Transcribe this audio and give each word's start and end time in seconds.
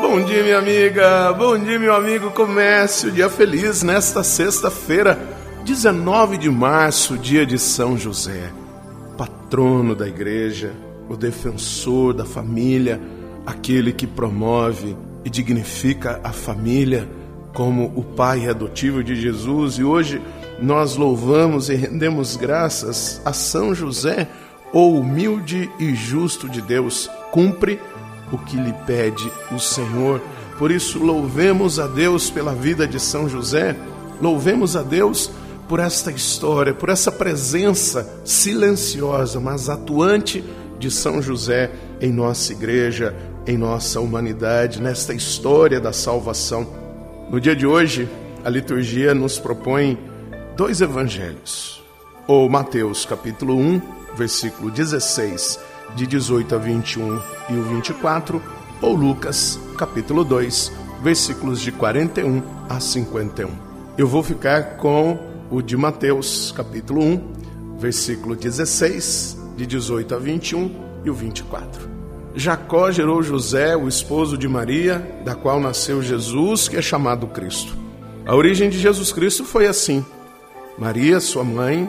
Bom 0.00 0.24
dia, 0.24 0.42
minha 0.42 0.58
amiga. 0.58 1.32
Bom 1.34 1.58
dia, 1.58 1.78
meu 1.78 1.94
amigo. 1.94 2.30
Comece 2.30 3.08
o 3.08 3.12
dia 3.12 3.28
feliz 3.28 3.82
nesta 3.82 4.24
sexta-feira, 4.24 5.18
19 5.64 6.38
de 6.38 6.48
março, 6.48 7.18
dia 7.18 7.44
de 7.44 7.58
São 7.58 7.98
José, 7.98 8.50
patrono 9.18 9.94
da 9.94 10.08
igreja, 10.08 10.72
o 11.10 11.16
defensor 11.16 12.14
da 12.14 12.24
família, 12.24 12.98
aquele 13.44 13.92
que 13.92 14.06
promove 14.06 14.96
e 15.24 15.30
dignifica 15.30 16.20
a 16.24 16.32
família 16.32 17.06
como 17.52 17.92
o 17.94 18.02
pai 18.02 18.48
adotivo 18.48 19.04
de 19.04 19.14
Jesus. 19.14 19.74
E 19.74 19.84
hoje 19.84 20.22
nós 20.58 20.96
louvamos 20.96 21.68
e 21.68 21.74
rendemos 21.74 22.34
graças 22.34 23.20
a 23.26 23.34
São 23.34 23.74
José, 23.74 24.26
o 24.72 24.98
humilde 24.98 25.70
e 25.78 25.94
justo 25.94 26.48
de 26.48 26.60
Deus. 26.60 27.10
Cumpre 27.30 27.80
o 28.32 28.38
que 28.38 28.56
lhe 28.56 28.72
pede 28.86 29.30
o 29.52 29.58
Senhor. 29.58 30.20
Por 30.58 30.70
isso, 30.70 30.98
louvemos 30.98 31.78
a 31.78 31.86
Deus 31.86 32.30
pela 32.30 32.54
vida 32.54 32.86
de 32.86 33.00
São 33.00 33.28
José, 33.28 33.74
louvemos 34.20 34.76
a 34.76 34.82
Deus 34.82 35.30
por 35.68 35.80
esta 35.80 36.10
história, 36.10 36.74
por 36.74 36.88
essa 36.88 37.10
presença 37.10 38.20
silenciosa, 38.24 39.40
mas 39.40 39.68
atuante 39.68 40.44
de 40.78 40.90
São 40.90 41.22
José 41.22 41.70
em 42.00 42.12
nossa 42.12 42.52
igreja, 42.52 43.14
em 43.46 43.56
nossa 43.56 44.00
humanidade, 44.00 44.82
nesta 44.82 45.14
história 45.14 45.80
da 45.80 45.92
salvação. 45.92 46.66
No 47.30 47.40
dia 47.40 47.54
de 47.54 47.66
hoje, 47.66 48.08
a 48.44 48.50
liturgia 48.50 49.14
nos 49.14 49.38
propõe 49.38 49.98
dois 50.56 50.80
evangelhos. 50.80 51.82
O 52.26 52.48
Mateus, 52.48 53.04
capítulo 53.04 53.56
1, 53.56 53.80
versículo 54.16 54.70
16 54.70 55.58
de 55.94 56.06
18 56.06 56.54
a 56.54 56.58
21 56.58 57.22
e 57.50 57.54
o 57.54 57.62
24, 57.64 58.42
ou 58.80 58.94
Lucas, 58.94 59.58
capítulo 59.76 60.24
2, 60.24 60.72
versículos 61.02 61.60
de 61.60 61.72
41 61.72 62.42
a 62.68 62.78
51. 62.80 63.50
Eu 63.98 64.06
vou 64.06 64.22
ficar 64.22 64.76
com 64.76 65.18
o 65.50 65.60
de 65.60 65.76
Mateus, 65.76 66.52
capítulo 66.52 67.02
1, 67.02 67.78
versículo 67.78 68.36
16, 68.36 69.36
de 69.56 69.66
18 69.66 70.14
a 70.14 70.18
21 70.18 70.74
e 71.04 71.10
o 71.10 71.14
24. 71.14 71.90
Jacó 72.34 72.92
gerou 72.92 73.22
José, 73.22 73.76
o 73.76 73.88
esposo 73.88 74.38
de 74.38 74.46
Maria, 74.46 75.20
da 75.24 75.34
qual 75.34 75.58
nasceu 75.58 76.00
Jesus, 76.00 76.68
que 76.68 76.76
é 76.76 76.82
chamado 76.82 77.26
Cristo. 77.26 77.76
A 78.24 78.34
origem 78.36 78.70
de 78.70 78.78
Jesus 78.78 79.12
Cristo 79.12 79.44
foi 79.44 79.66
assim: 79.66 80.04
Maria, 80.78 81.18
sua 81.18 81.42
mãe, 81.42 81.88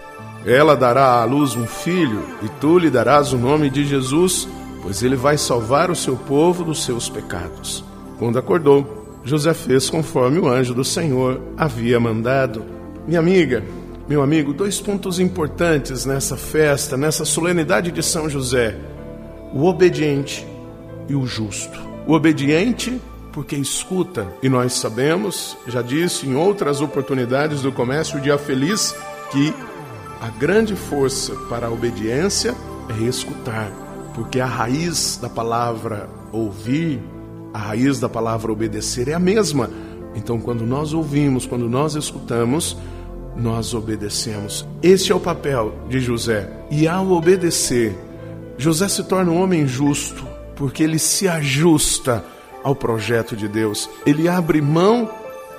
Ela 0.45 0.75
dará 0.75 1.21
à 1.21 1.23
luz 1.23 1.55
um 1.55 1.67
filho, 1.67 2.23
e 2.41 2.49
tu 2.59 2.79
lhe 2.79 2.89
darás 2.89 3.31
o 3.31 3.37
nome 3.37 3.69
de 3.69 3.85
Jesus, 3.85 4.47
pois 4.81 5.03
ele 5.03 5.15
vai 5.15 5.37
salvar 5.37 5.91
o 5.91 5.95
seu 5.95 6.15
povo 6.15 6.63
dos 6.63 6.83
seus 6.83 7.07
pecados. 7.09 7.83
Quando 8.17 8.39
acordou, 8.39 9.19
José 9.23 9.53
fez 9.53 9.89
conforme 9.89 10.39
o 10.39 10.47
anjo 10.47 10.73
do 10.73 10.83
Senhor 10.83 11.39
havia 11.55 11.99
mandado. 11.99 12.65
Minha 13.07 13.19
amiga, 13.19 13.63
meu 14.07 14.21
amigo, 14.23 14.51
dois 14.51 14.81
pontos 14.81 15.19
importantes 15.19 16.05
nessa 16.05 16.35
festa, 16.35 16.97
nessa 16.97 17.23
solenidade 17.23 17.91
de 17.91 18.01
São 18.01 18.27
José: 18.27 18.75
o 19.53 19.65
obediente 19.65 20.45
e 21.07 21.15
o 21.15 21.25
justo. 21.25 21.79
O 22.07 22.13
obediente, 22.13 22.99
porque 23.31 23.55
escuta, 23.55 24.27
e 24.41 24.49
nós 24.49 24.73
sabemos, 24.73 25.55
já 25.67 25.83
disse 25.83 26.27
em 26.27 26.35
outras 26.35 26.81
oportunidades 26.81 27.61
do 27.61 27.71
comércio, 27.71 28.17
o 28.17 28.21
dia 28.21 28.39
feliz, 28.39 28.95
que 29.31 29.53
a 30.21 30.29
grande 30.29 30.75
força 30.75 31.33
para 31.49 31.65
a 31.65 31.71
obediência 31.71 32.53
é 32.87 33.03
escutar, 33.05 33.71
porque 34.13 34.39
a 34.39 34.45
raiz 34.45 35.17
da 35.19 35.27
palavra 35.27 36.07
ouvir, 36.31 37.01
a 37.51 37.57
raiz 37.57 37.99
da 37.99 38.07
palavra 38.07 38.51
obedecer 38.51 39.07
é 39.07 39.13
a 39.15 39.19
mesma. 39.19 39.67
Então, 40.13 40.39
quando 40.39 40.63
nós 40.63 40.93
ouvimos, 40.93 41.47
quando 41.47 41.67
nós 41.67 41.95
escutamos, 41.95 42.77
nós 43.35 43.73
obedecemos. 43.73 44.63
Este 44.83 45.11
é 45.11 45.15
o 45.15 45.19
papel 45.19 45.73
de 45.89 45.99
José. 45.99 46.47
E 46.69 46.87
ao 46.87 47.09
obedecer, 47.13 47.97
José 48.59 48.87
se 48.89 49.03
torna 49.05 49.31
um 49.31 49.41
homem 49.41 49.67
justo, 49.67 50.23
porque 50.55 50.83
ele 50.83 50.99
se 50.99 51.27
ajusta 51.27 52.23
ao 52.63 52.75
projeto 52.75 53.35
de 53.35 53.47
Deus. 53.47 53.89
Ele 54.05 54.29
abre 54.29 54.61
mão 54.61 55.09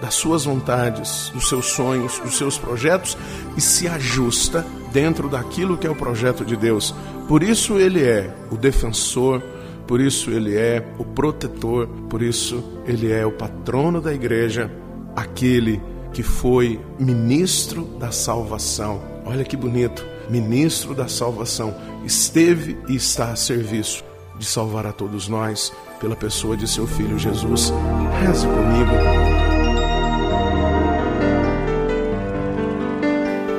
das 0.02 0.14
suas 0.14 0.44
vontades, 0.44 1.30
dos 1.32 1.48
seus 1.48 1.66
sonhos, 1.66 2.18
dos 2.18 2.36
seus 2.36 2.58
projetos 2.58 3.16
e 3.56 3.60
se 3.60 3.86
ajusta 3.86 4.66
dentro 4.92 5.28
daquilo 5.28 5.78
que 5.78 5.86
é 5.86 5.90
o 5.90 5.94
projeto 5.94 6.44
de 6.44 6.56
Deus. 6.56 6.92
Por 7.28 7.40
isso 7.40 7.78
ele 7.78 8.02
é 8.02 8.34
o 8.50 8.56
defensor, 8.56 9.40
por 9.86 10.00
isso 10.00 10.32
ele 10.32 10.56
é 10.56 10.84
o 10.98 11.04
protetor, 11.04 11.86
por 12.10 12.20
isso 12.20 12.64
ele 12.84 13.12
é 13.12 13.24
o 13.24 13.30
patrono 13.30 14.00
da 14.00 14.12
igreja, 14.12 14.68
aquele 15.14 15.80
que 16.12 16.24
foi 16.24 16.80
ministro 16.98 17.84
da 18.00 18.10
salvação. 18.10 19.00
Olha 19.24 19.44
que 19.44 19.56
bonito, 19.56 20.04
ministro 20.28 20.96
da 20.96 21.06
salvação, 21.06 21.76
esteve 22.04 22.76
e 22.88 22.96
está 22.96 23.30
a 23.30 23.36
serviço 23.36 24.02
de 24.36 24.44
salvar 24.44 24.84
a 24.84 24.92
todos 24.92 25.28
nós 25.28 25.72
pela 26.00 26.16
pessoa 26.16 26.56
de 26.56 26.66
seu 26.66 26.88
filho 26.88 27.16
Jesus. 27.16 27.72
Reze 28.20 28.46
comigo. 28.48 29.51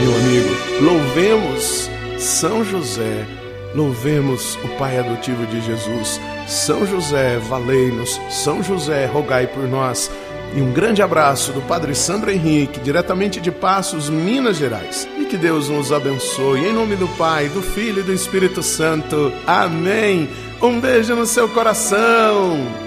meu 0.00 0.14
amigo, 0.14 0.48
louvemos 0.80 1.90
São 2.18 2.64
José, 2.64 3.26
louvemos 3.74 4.56
o 4.64 4.68
Pai 4.78 4.98
adotivo 4.98 5.46
de 5.46 5.60
Jesus. 5.60 6.20
São 6.46 6.86
José, 6.86 7.38
valei-nos. 7.38 8.20
São 8.30 8.62
José, 8.62 9.06
rogai 9.06 9.46
por 9.46 9.64
nós. 9.68 10.10
E 10.54 10.60
um 10.60 10.72
grande 10.72 11.02
abraço 11.02 11.52
do 11.52 11.60
Padre 11.62 11.94
Sandro 11.94 12.30
Henrique, 12.30 12.78
diretamente 12.80 13.40
de 13.40 13.50
Passos, 13.50 14.08
Minas 14.08 14.56
Gerais. 14.56 15.08
E 15.18 15.24
que 15.24 15.36
Deus 15.36 15.68
nos 15.68 15.90
abençoe. 15.90 16.66
Em 16.66 16.72
nome 16.72 16.94
do 16.96 17.08
Pai, 17.16 17.48
do 17.48 17.60
Filho 17.60 18.00
e 18.00 18.04
do 18.04 18.12
Espírito 18.12 18.62
Santo. 18.62 19.32
Amém. 19.46 20.28
Um 20.62 20.80
beijo 20.80 21.16
no 21.16 21.26
seu 21.26 21.48
coração. 21.48 22.83